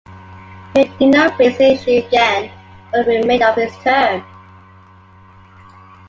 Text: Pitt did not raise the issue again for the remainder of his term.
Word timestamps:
Pitt 0.73 0.89
did 0.97 1.13
not 1.13 1.37
raise 1.37 1.55
the 1.59 1.73
issue 1.73 1.99
again 2.07 2.49
for 2.89 3.03
the 3.03 3.17
remainder 3.19 3.45
of 3.45 3.53
his 3.55 3.77
term. 3.83 4.25